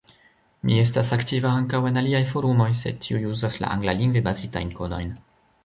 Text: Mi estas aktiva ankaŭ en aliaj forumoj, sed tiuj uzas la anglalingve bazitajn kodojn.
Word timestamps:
Mi 0.69 0.77
estas 0.83 1.11
aktiva 1.17 1.51
ankaŭ 1.57 1.81
en 1.91 2.01
aliaj 2.03 2.23
forumoj, 2.31 2.67
sed 2.81 2.99
tiuj 3.05 3.21
uzas 3.35 3.61
la 3.65 3.73
anglalingve 3.77 4.27
bazitajn 4.33 4.77
kodojn. 4.81 5.17